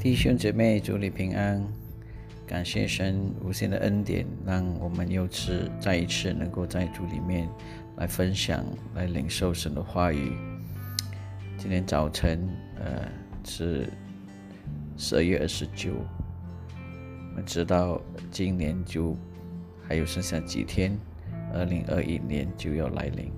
[0.00, 1.60] 弟兄姐妹，祝你平安！
[2.46, 7.48] 感谢神无限的恩典，让我们又次再一次能够在主里面
[7.96, 8.64] 来分享、
[8.94, 10.32] 来领受神的话语。
[11.56, 13.08] 今天早晨，呃，
[13.42, 13.92] 是
[14.96, 15.90] 十二月二十九。
[16.70, 19.16] 我们知道今年就
[19.82, 20.96] 还有剩下几天，
[21.52, 23.32] 二零二一年就要来临。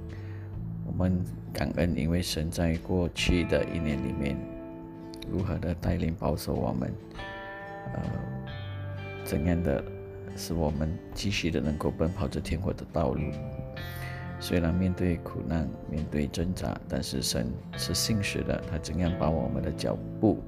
[0.85, 1.25] 我们
[1.55, 4.37] 感恩，因为神在过去的一年里面。
[5.31, 6.93] 如何的带领保守我们？
[7.95, 8.03] 呃，
[9.25, 9.83] 怎样的
[10.37, 13.23] 使我们继续的能够奔跑着天国的道路？
[14.39, 18.63] 虽然面对苦难，面对挣扎，但是神是信实的。
[18.71, 20.43] 他怎样把我们的脚步，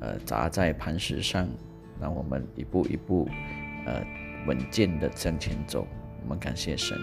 [0.00, 1.48] 呃，砸在磐石上，
[2.00, 3.26] 让我们一步一步，
[3.86, 4.04] 呃，
[4.46, 5.86] 稳健的向前走。
[6.22, 6.96] 我们感谢神。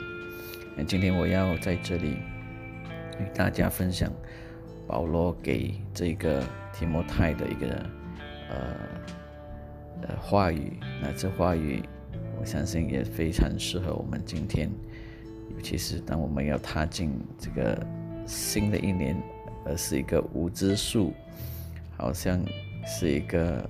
[0.77, 2.17] 那今天我要在这里
[3.19, 4.11] 与大家分享。
[4.89, 6.43] 保罗给这个
[6.73, 7.67] 提摩太的一个
[8.49, 8.57] 呃
[10.01, 11.83] 呃话语，那这话语
[12.39, 14.67] 我相信也非常适合我们今天，
[15.55, 17.85] 尤其是当我们要踏进这个
[18.25, 19.15] 新的一年，
[19.63, 21.13] 而是一个无知数，
[21.95, 22.43] 好像
[22.83, 23.69] 是一个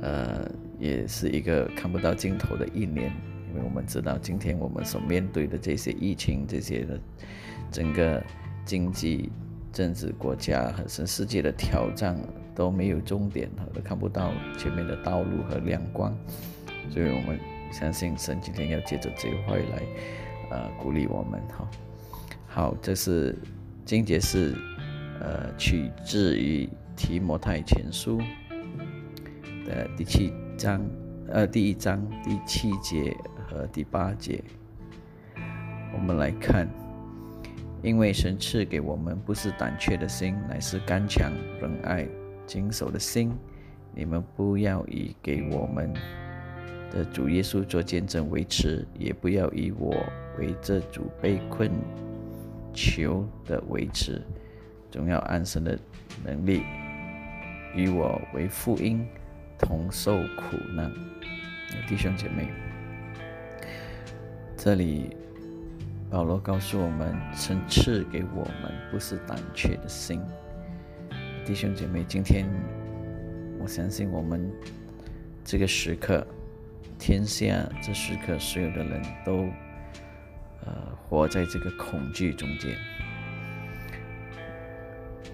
[0.00, 3.12] 呃也是一个看不到尽头的一年，
[3.50, 6.98] 因为我们知道今天我们所面对的这些疫情，这些的
[7.70, 8.24] 整个
[8.64, 9.30] 经济。
[9.72, 12.18] 政治、国家和全世界的挑战
[12.54, 16.16] 都没有终点，都看不到前面的道路和亮光，
[16.90, 17.38] 所以我们
[17.70, 19.82] 相信神今天要借着这个话语来，
[20.50, 21.40] 呃，鼓励我们。
[21.48, 21.70] 哈，
[22.46, 23.36] 好，这是
[23.84, 24.54] 经节是，
[25.20, 28.20] 呃，取自于提摩太前书
[29.64, 30.84] 的第七章，
[31.28, 33.16] 呃，第一章第七节
[33.46, 34.42] 和第八节，
[35.92, 36.68] 我们来看。
[37.82, 42.06] 因为神赐给我们不是胆怯的心，乃是刚强、仁爱、
[42.46, 43.32] 谨守的心。
[43.94, 45.92] 你们不要以给我们
[46.90, 49.94] 的主耶稣做见证为耻，也不要以我
[50.38, 51.70] 为这主被困
[52.72, 54.20] 求的为耻，
[54.90, 55.78] 总要按神的
[56.24, 56.62] 能力
[57.74, 59.06] 与我为福音
[59.58, 60.92] 同受苦难。
[61.88, 62.48] 弟兄姐妹，
[64.56, 65.16] 这里。
[66.10, 70.22] 保罗告诉我们：神赐给我们不是胆怯的心。
[71.44, 72.46] 弟兄姐妹，今天
[73.60, 74.50] 我相信我们
[75.44, 76.26] 这个时刻，
[76.98, 79.36] 天下这时刻，所有的人都
[80.64, 82.74] 呃活在这个恐惧中间。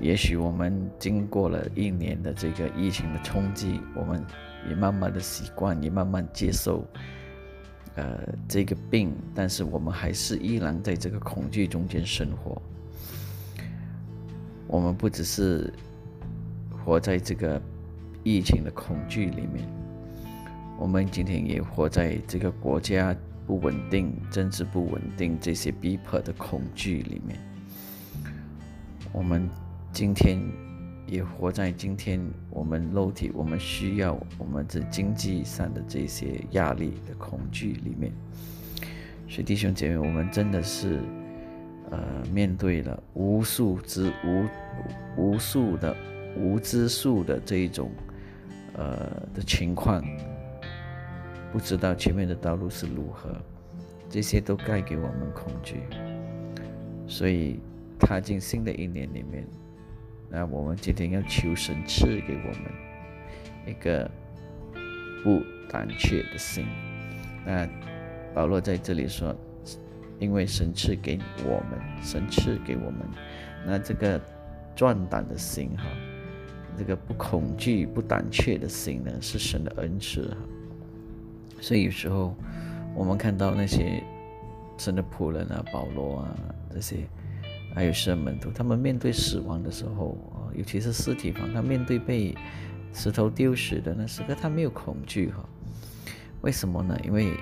[0.01, 4.25] 也许我们经过了一年的这个疫情的冲击，我们
[4.69, 6.85] 也慢慢的习惯，也慢慢接受。
[7.97, 8.19] 呃，
[8.49, 12.61] 这个病，但是我们还是依然在这个恐惧中间生活。
[14.67, 15.73] 我们不只是
[16.71, 17.61] 活在这个
[18.23, 19.69] 疫情的恐惧里面，
[20.79, 23.15] 我们今天也活在这个国家
[23.47, 27.39] 不稳定、政治不稳定这些逼迫的恐惧里面。
[29.13, 29.49] 我们
[29.93, 30.43] 今天。
[31.07, 32.21] 也活在今天
[32.51, 38.11] 我们肉体，我们需要我们这经济上的这些压力的恐惧里面，
[39.29, 41.01] 所以弟兄姐妹，我们真的是
[41.91, 41.99] 呃
[42.33, 44.47] 面对了无数之无
[45.17, 45.95] 无数的
[46.39, 47.91] 无知数的这一种
[48.73, 50.03] 呃的情况，
[51.53, 53.31] 不知道前面的道路是如何，
[54.09, 55.81] 这些都带给我们恐惧，
[57.07, 57.61] 所以
[57.99, 59.47] 踏进新的一年里面。
[60.35, 62.73] 那我们今天要求神赐给我们
[63.69, 64.11] 一个
[65.23, 65.41] 不
[65.71, 66.67] 胆怯的心。
[67.47, 67.65] 那
[68.35, 69.33] 保罗在这里说，
[70.19, 73.09] 因为神赐给我们，神赐给我们，
[73.65, 74.21] 那这个
[74.75, 75.85] 壮胆的心哈，
[76.77, 80.37] 这个不恐惧、不胆怯的心呢，是神的恩赐哈。
[81.61, 82.35] 所以有时候
[82.93, 84.03] 我们看到那些
[84.77, 86.37] 神的仆人啊，保罗啊
[86.73, 87.07] 这些。
[87.75, 92.33] 还有圣门徒，他们面对死亡的时候啊，尤其是尸体房，他面对被
[92.93, 95.45] 石头丢死的那时刻，他没有恐惧哈。
[96.43, 96.97] 为什么呢？
[97.05, 97.33] 因为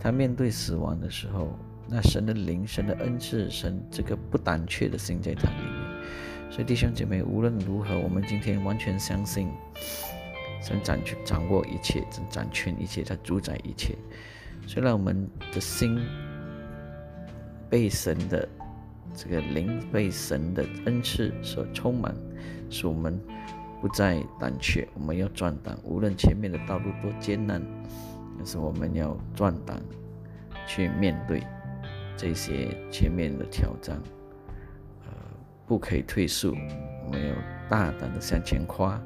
[0.00, 1.56] 他面对死亡的时候，
[1.88, 6.50] 那神的灵、神的恩赐、神这个不胆怯的心在他里面。
[6.50, 9.48] 所以弟兄姐妹，无论如何，我们今天完全相信
[10.60, 13.94] 神掌权、掌握一切，掌掌权一切，他主宰一切。
[14.66, 15.96] 虽然我们的心
[17.70, 18.48] 被神的。
[19.14, 22.14] 这个灵被神的恩赐所充满，
[22.68, 23.18] 使我们
[23.80, 24.88] 不再胆怯。
[24.94, 27.62] 我们要壮胆，无论前面的道路多艰难，
[28.36, 29.80] 但是我们要壮胆
[30.66, 31.42] 去面对
[32.16, 33.96] 这些前面的挑战。
[35.06, 35.12] 呃，
[35.66, 37.34] 不可以退缩，我们要
[37.68, 39.00] 大胆的向前跨，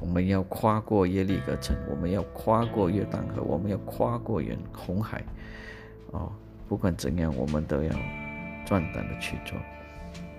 [0.00, 5.24] 我们要跨过耶利哥城，我们要跨过约旦河，我们要跨过远红海。
[6.12, 6.30] 哦，
[6.68, 7.90] 不管怎样，我们都要
[8.64, 9.58] 壮胆的去做。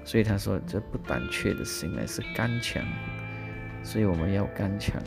[0.03, 2.83] 所以他说：“这不胆怯的心乃是刚强。”
[3.83, 5.01] 所以我们要刚强。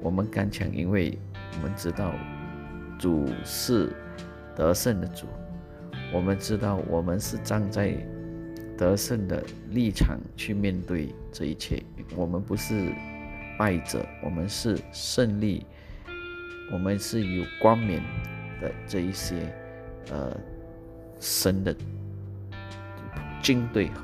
[0.00, 1.18] 我们刚强，因为
[1.56, 2.12] 我们知道
[2.98, 3.92] 主是
[4.54, 5.26] 得胜的主。
[6.12, 7.94] 我们知道我们是站在
[8.76, 11.82] 得胜的立场去面对这一切。
[12.14, 12.92] 我们不是
[13.58, 15.66] 败者，我们是胜利。
[16.70, 18.02] 我们是有光明
[18.60, 19.52] 的这一些
[20.10, 20.36] 呃
[21.20, 21.74] 神的。
[23.40, 24.02] 军队哈，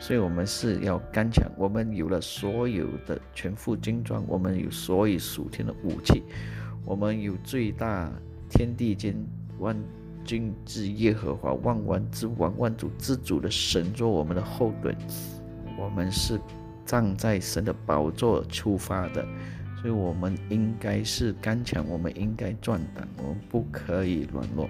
[0.00, 1.48] 所以我们是要刚强。
[1.56, 6.22] 我们有了所有的全副军装，我们有所有属天的武器，
[6.84, 8.10] 我们有最大
[8.48, 9.14] 天地间
[9.58, 9.76] 万
[10.24, 14.96] 军之耶和华万王之王万主之主的神做我们的后盾。
[15.78, 16.40] 我们是
[16.86, 19.24] 站在神的宝座出发的，
[19.80, 24.68] 所以我们应该是刚强，我们应该壮胆，我们不可以软弱，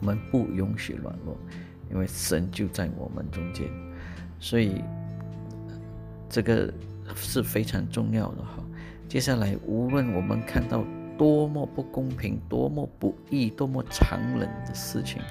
[0.00, 1.36] 我们不允许软弱。
[1.90, 3.66] 因为神就在我们中间，
[4.38, 4.84] 所以
[6.28, 6.70] 这个
[7.14, 8.62] 是非常重要的哈。
[9.08, 10.84] 接下来，无论我们看到
[11.16, 15.22] 多么不公平、多么不义、多么残忍的事情，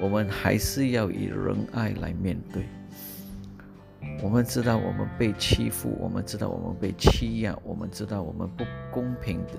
[0.00, 2.64] 我们还是要以仁爱来面对。
[4.20, 9.52] 我们知道我们被欺负，我们知道我们被欺压，我们知道我们不公平的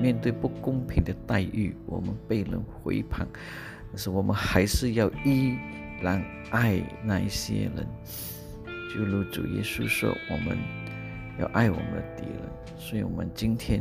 [0.00, 3.28] 面对不公平的待遇，我们被人回叛，
[3.94, 5.56] 但是我们还是要依。
[6.02, 7.86] 然爱那一些人，
[8.92, 10.58] 就如主耶稣说：“我们
[11.38, 12.40] 要爱我们的敌人。”
[12.76, 13.80] 所以，我们今天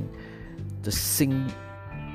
[0.82, 1.44] 的心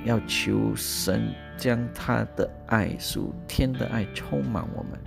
[0.05, 4.99] 要求神将他的爱、属天的爱充满我们。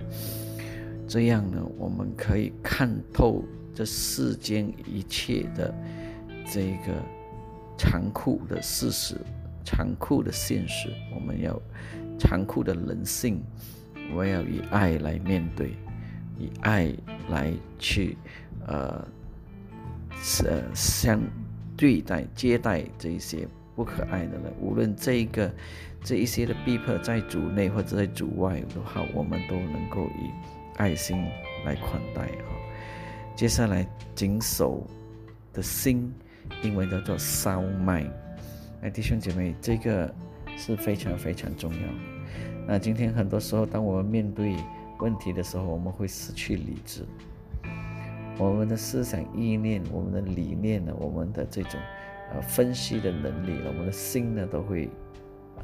[1.08, 3.42] 这样呢，我们可以看透
[3.74, 5.74] 这世间一切的
[6.46, 7.02] 这个
[7.78, 9.16] 残酷的事实、
[9.64, 10.90] 残酷的现实。
[11.12, 11.60] 我们要
[12.22, 13.42] 残酷的人性。
[14.14, 15.74] 我要以爱来面对，
[16.38, 16.92] 以爱
[17.30, 18.16] 来去，
[18.66, 19.06] 呃，
[20.44, 21.20] 呃，相
[21.76, 24.52] 对待、接待这一些不可爱的人。
[24.60, 25.50] 无论这一个、
[26.02, 30.30] 这一些的逼迫在主内或者在主外的话，我们都能够以
[30.76, 31.16] 爱心
[31.64, 32.54] 来款待哈。
[33.34, 34.86] 接下来，谨守
[35.54, 36.12] 的心，
[36.62, 38.10] 英文叫做 sound mind。
[38.82, 40.12] 哎，弟兄姐妹，这个
[40.64, 41.80] 是非常非常重要。
[42.68, 44.54] 那今天很多时候，当我们面对
[45.00, 47.04] 问题的时候，我们会失去理智，
[48.38, 51.80] 我们的思想意念、我们的理念呢，我们的这种
[52.32, 54.88] 呃分析的能力，我们的心呢都会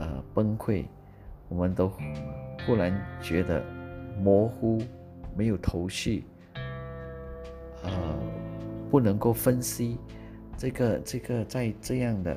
[0.00, 0.84] 呃崩溃，
[1.48, 1.92] 我们都
[2.66, 3.62] 忽然觉得
[4.20, 4.82] 模糊，
[5.36, 6.24] 没有头绪，
[7.84, 8.18] 呃，
[8.90, 9.96] 不能够分析。
[10.56, 12.36] 这个这个在这样的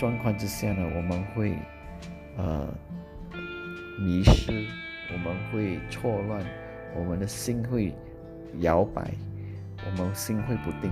[0.00, 1.54] 状况之下呢，我们会
[2.38, 2.66] 呃。
[4.02, 4.50] 迷失，
[5.12, 6.42] 我们会错乱，
[6.96, 7.92] 我们的心会
[8.60, 9.12] 摇摆，
[9.84, 10.90] 我们心会不定，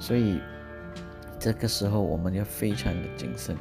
[0.00, 0.40] 所以
[1.38, 3.54] 这个时候我们要非常的谨慎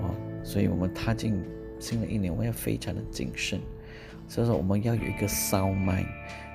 [0.00, 0.14] 哦。
[0.42, 1.44] 所以我们踏进
[1.78, 3.60] 新的一年，我们要非常的谨慎。
[4.26, 6.06] 所以说，我们要有一个 sound mind，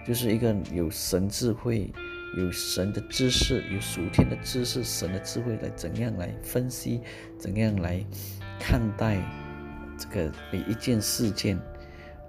[0.04, 1.94] 就是一个有神智慧、
[2.36, 7.02] 有神的知识、有属天的知识、神的智慧来怎样来分析，
[7.38, 8.04] 怎样来
[8.60, 9.22] 看待。
[9.98, 11.58] 这个每一件事件，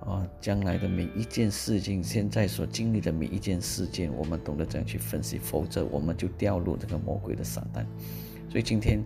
[0.01, 7.85] 啊，将来的每一件事情，现在所经历的每一件事件，我们懂得怎样去分析，否则我们就掉入这个魔鬼的撒旦。
[8.49, 9.05] 所以今天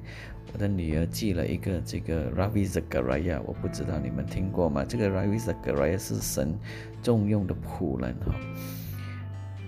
[0.53, 4.85] 我的女儿寄了一个这个 Ravi Zachariah，我不知道你们听过吗？
[4.85, 6.59] 这个 Ravi Zachariah 是神
[7.03, 8.35] 重用的仆人哈，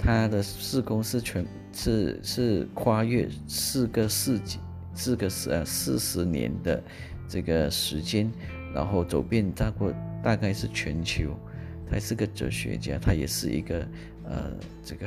[0.02, 4.58] 他的四宫是全是是跨越四个世纪，
[4.94, 6.82] 四个呃四十年的
[7.28, 8.30] 这个时间。
[8.74, 9.92] 然后走遍大过
[10.22, 11.36] 大概是全球，
[11.90, 13.86] 他是个哲学家，他也是一个
[14.24, 14.50] 呃
[14.82, 15.06] 这个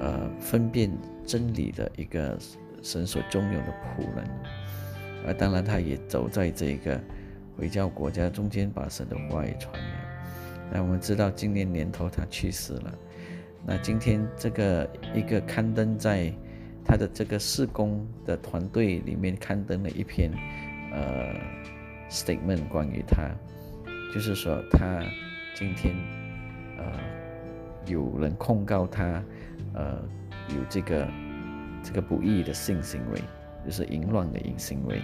[0.00, 0.90] 呃分辨
[1.24, 2.36] 真理的一个
[2.82, 4.28] 神所重用的仆人，
[5.24, 7.00] 而当然他也走在这个
[7.56, 9.92] 回教国家中间，把神的话语传扬。
[10.72, 12.98] 那我们知道今年年头他去世了，
[13.66, 16.32] 那今天这个一个刊登在
[16.84, 20.30] 他的这个事工的团队里面刊登了一篇
[20.92, 21.62] 呃。
[22.12, 23.30] statement 关于他，
[24.12, 25.02] 就是说他
[25.54, 25.94] 今天
[26.76, 26.84] 呃
[27.86, 29.24] 有人控告他
[29.72, 30.02] 呃
[30.50, 31.08] 有这个
[31.82, 33.18] 这个不义的性行为，
[33.64, 35.00] 就是淫乱的淫行为，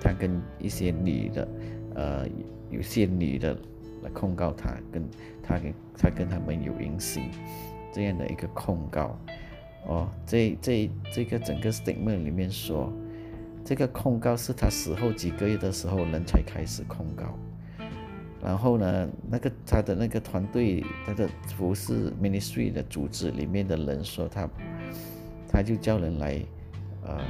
[0.00, 1.48] 他跟一些女的
[1.96, 2.28] 呃
[2.70, 3.58] 有些女的
[4.04, 5.10] 来控告他，跟
[5.42, 7.28] 他跟他跟他们有淫行
[7.92, 9.18] 这样的一个控告，
[9.86, 12.90] 哦，这这这个整个 statement 里面说，
[13.62, 17.38] 这个控告是他死后几个月的时候人才开始控告，
[18.42, 24.48] 然后呢，那个他的那个团队，他的服饰 ministry 的组织里面的人说他，
[25.46, 26.40] 他就叫人来，
[27.04, 27.20] 呃，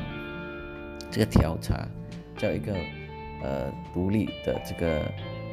[1.11, 1.89] 这个调查，
[2.37, 2.73] 叫一个
[3.43, 5.01] 呃独立的这个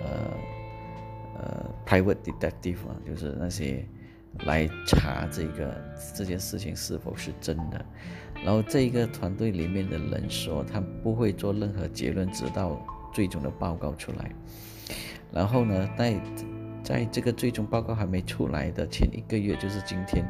[0.04, 0.32] 呃
[1.39, 3.84] 呃 private detective 啊，就是那些。
[4.45, 5.75] 来查这个
[6.15, 7.86] 这件事情是否是真的，
[8.45, 12.79] 然后这一个团队里面的人说，他不会做任何结论，直到
[13.12, 14.31] 最终的报告出来。
[15.33, 16.21] 然后呢，在
[16.81, 20.25] 在这个最终报告还没出来的前一个月，就是今天，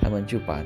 [0.00, 0.64] 他们就把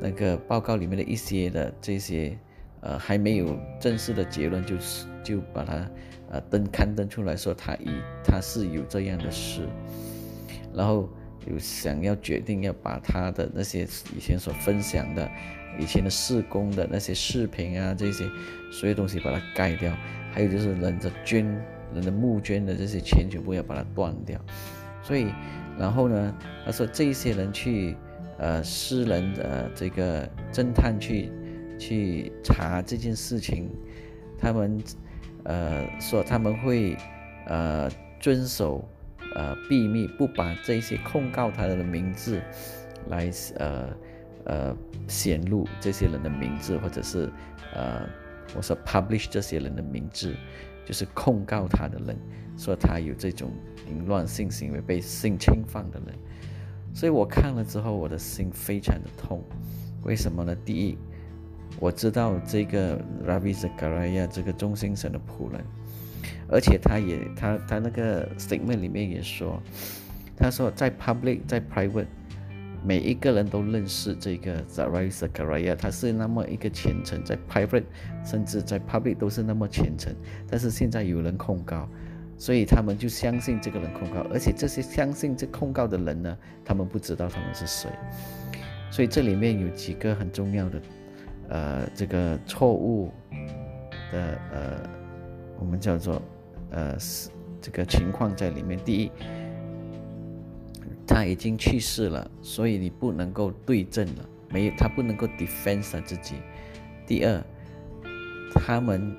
[0.00, 2.36] 那个报告里面的一些的这些
[2.80, 5.88] 呃还没有正式的结论，就是就把它
[6.30, 7.88] 呃登刊登出来说，他已
[8.24, 9.68] 他是有这样的事，
[10.74, 11.08] 然后。
[11.50, 13.86] 有想要决定要把他的那些
[14.16, 15.30] 以前所分享的、
[15.78, 18.28] 以前的施工的那些视频啊，这些
[18.72, 19.96] 所有东西把它盖掉，
[20.32, 21.44] 还有就是人的捐、
[21.94, 24.40] 人的募捐的这些钱全部要把它断掉。
[25.02, 25.32] 所以，
[25.78, 27.96] 然后呢，他说这些人去
[28.38, 31.30] 呃私人的这个侦探去
[31.78, 33.70] 去查这件事情，
[34.38, 34.78] 他们
[35.44, 36.96] 呃说他们会
[37.46, 37.90] 呃
[38.20, 38.86] 遵守。
[39.38, 42.42] 呃，秘密不把这些控告他的名字
[43.08, 43.88] 来呃
[44.44, 44.76] 呃
[45.06, 47.30] 显露这些人的名字，或者是
[47.72, 48.04] 呃
[48.56, 50.34] 我说 publish 这些人的名字，
[50.84, 52.16] 就是控告他的人，
[52.56, 53.52] 说他有这种
[53.88, 56.18] 淫乱性行为被性侵犯的人，
[56.92, 59.40] 所以我看了之后，我的心非常的痛。
[60.02, 60.52] 为什么呢？
[60.64, 60.98] 第一，
[61.78, 65.64] 我知道这个 Ravi Zakaria 这个中心神的仆人。
[66.48, 69.62] 而且他也，他他那个 statement 里面也说，
[70.36, 72.06] 他说在 public 在 private，
[72.84, 77.84] 每一个人都认识这个 Zarai Zakaria，他是那么一个虔诚，在 private
[78.24, 80.14] 甚至在 public 都是那么虔诚，
[80.48, 81.88] 但是现在有人控告，
[82.36, 87.90] 所以他们就相信这个人控告，而且这些相信这控告的人呢，他们不知道他们是谁，
[88.90, 90.82] 所以这里面有几个很重要的，
[91.48, 93.12] 呃，这个错误
[94.12, 94.88] 的呃，
[95.58, 96.20] 我们叫做。
[96.70, 97.30] 呃，是
[97.62, 98.78] 这个情况在里面。
[98.84, 99.10] 第一，
[101.06, 106.34] 他已经去世了，所以你不能够对证了，没有他不能够 defend 他自己。
[107.06, 107.42] 第二，
[108.52, 109.16] 他们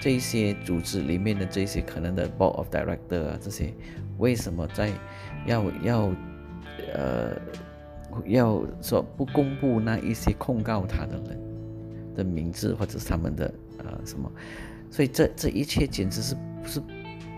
[0.00, 3.74] 这些组织里面的这些可能的 board of director 啊，这些
[4.16, 4.90] 为什么在
[5.44, 6.12] 要要
[6.94, 7.36] 呃
[8.24, 11.38] 要说不公布那一些控告他的人
[12.14, 14.32] 的名字或者是他们的呃什么？
[14.90, 16.36] 所以这这一切简直是。
[16.66, 16.82] 是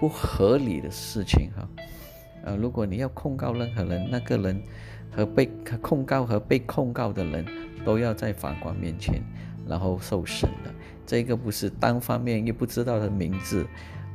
[0.00, 1.68] 不合理的事情哈，
[2.42, 4.60] 呃，如果你要控告任何人，那个人
[5.14, 5.48] 和被
[5.80, 7.46] 控告和被控告的人
[7.84, 9.22] 都要在法官面前，
[9.68, 10.74] 然后受审的，
[11.06, 13.64] 这个不是单方面又不知道的名字，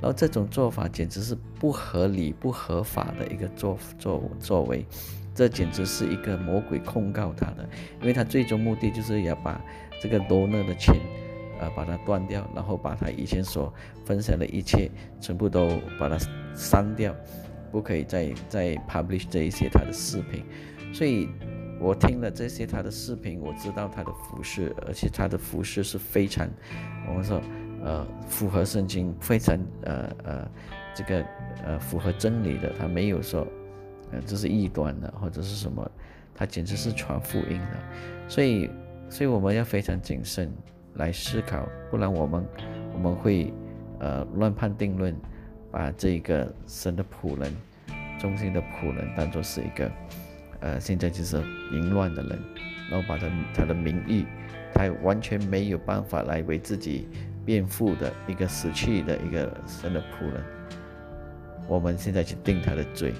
[0.01, 4.85] 然后这种做法简直是不合理、不合法的一个作作作为，
[5.33, 7.69] 这简直是一个魔鬼控告他的，
[8.01, 9.61] 因为他最终目的就是要把
[10.01, 10.99] 这个多纳的钱。
[11.59, 13.73] 呃，把它断掉，然后把他以前所
[14.05, 16.17] 分享的一切全部都把它
[16.55, 17.15] 删掉，
[17.71, 20.43] 不可以再再 publish 这一些他的视频。
[20.93, 21.29] 所以，
[21.79, 26.47] 我听了这些他的视频，我知道他的服饰，而且他的服饰是非常，
[27.07, 27.41] 我们说，
[27.83, 30.51] 呃，符合圣经，非常呃呃
[30.95, 31.25] 这个
[31.65, 33.45] 呃符合真理的，他没有说，
[34.11, 35.91] 呃这是异端的或者是什么，
[36.33, 38.29] 他简直是传福音的。
[38.29, 38.69] 所以，
[39.09, 40.49] 所以我们要非常谨慎。
[40.95, 42.45] 来思考，不然我们
[42.93, 43.53] 我们会
[43.99, 45.15] 呃乱判定论，
[45.71, 47.53] 把这个神的仆人、
[48.19, 49.91] 中心的仆人当做是一个
[50.61, 51.37] 呃现在就是
[51.71, 52.39] 淫乱的人，
[52.89, 54.25] 然后把他他的名誉，
[54.73, 57.07] 他完全没有办法来为自己
[57.45, 60.43] 辩护的一个死去的一个神的仆人，
[61.67, 63.13] 我们现在去定他的罪，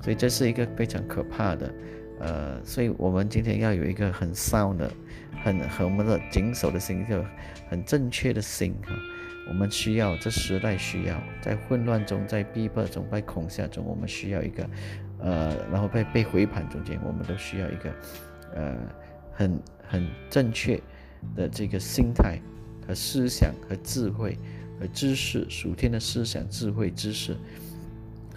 [0.00, 1.72] 所以这是一个非常可怕的。
[2.20, 4.88] 呃，所以我们今天要有一个很骚的、
[5.42, 7.24] 很很我们的谨守的心，一个
[7.68, 8.94] 很正确的心哈。
[9.48, 14.70] 我们需要这时代需要，在混乱中，在逼迫中，在恐吓中，我们需要一个
[15.18, 17.94] 呃，然后被被回盘中间，我们都需要一个
[18.54, 18.76] 呃
[19.32, 20.80] 很很正确
[21.34, 22.38] 的这个心态
[22.86, 24.38] 和思想和智慧
[24.78, 27.36] 和知识，属天的思想、智慧、知识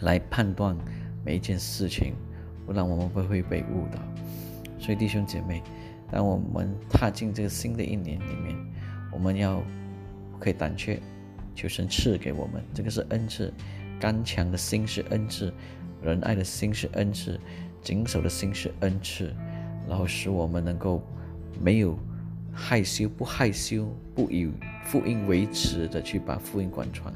[0.02, 0.76] 来判断
[1.24, 2.16] 每一件事情。
[2.66, 4.00] 不然我们不会被误导。
[4.80, 5.62] 所以弟兄姐妹，
[6.16, 8.56] 当我们踏进这个新的一年里面，
[9.12, 9.62] 我们要
[10.40, 10.98] 可以胆怯，
[11.54, 13.54] 求神赐给我们，这个是恩赐。
[14.00, 15.54] 刚强的心是恩赐，
[16.02, 17.38] 仁爱的心是恩赐，
[17.82, 19.36] 谨守的心是恩赐，
[19.90, 21.04] 然后使我们能够
[21.60, 22.00] 没有
[22.54, 24.50] 害羞，不害羞，不以
[24.86, 27.14] 福音为耻的去把福音广传。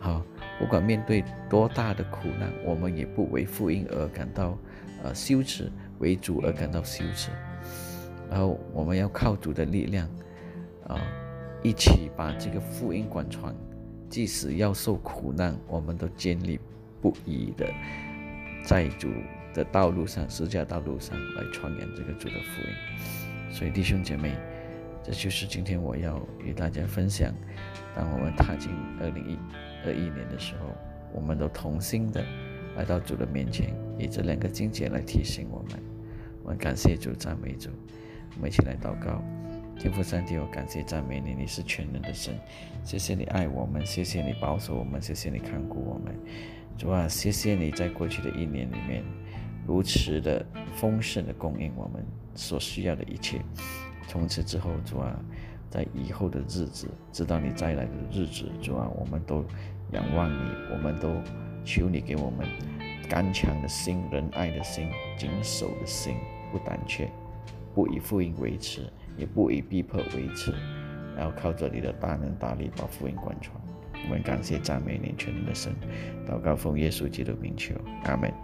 [0.00, 0.20] 好，
[0.58, 4.58] 不管面对多大的苦难，我们也不为福音而感到
[5.04, 5.70] 呃羞耻，
[6.00, 7.30] 为主而感到羞耻。
[8.30, 10.08] 然后我们要靠主的力量，
[10.86, 11.00] 啊，
[11.62, 13.54] 一起把这个福音广传。
[14.10, 16.60] 即使要受苦难，我们都坚立
[17.00, 17.66] 不移的
[18.64, 19.08] 在主
[19.52, 23.52] 的道路上、十架道路上来传扬这个主的福音。
[23.52, 24.36] 所以弟兄姐妹，
[25.02, 27.34] 这就是今天我要与大家分享。
[27.96, 29.38] 当我们踏进二零一
[29.84, 30.76] 二一年的时候，
[31.12, 32.24] 我们都同心的
[32.76, 35.82] 来到主的面前，以这两个境界来提醒我们。
[36.44, 37.70] 我们感谢主，赞美主。
[38.36, 39.22] 我们一起来祷告。
[39.78, 42.32] 天父上帝，我感谢赞美你，你是全能的神。
[42.84, 46.14] 谢谢你爱我们，谢谢你保守我们，谢谢你看顾我们。
[46.78, 49.02] 主啊，谢谢你在过去的一年里面
[49.66, 53.40] 如此的丰盛的供应我们所需要的一切。
[54.06, 55.18] 从此之后，主啊，
[55.68, 59.44] 在以后的日子，直到你再来的日子，主啊，我们都
[59.90, 61.20] 仰望你，我们都
[61.64, 62.46] 求你给我们
[63.08, 64.88] 刚强的心、仁爱的心、
[65.18, 66.14] 谨守的心，
[66.52, 67.10] 不胆怯，
[67.74, 68.82] 不以福音为耻。
[69.16, 70.52] 也不以逼迫为耻，
[71.16, 73.56] 然后靠着你的大能大力把福音贯穿。
[73.92, 75.72] 我们感谢赞美你全能的神，
[76.28, 77.76] 祷告奉耶稣基督名求，
[78.06, 78.34] 阿门。